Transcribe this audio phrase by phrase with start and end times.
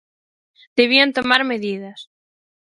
[0.79, 1.99] Debían tomar medidas.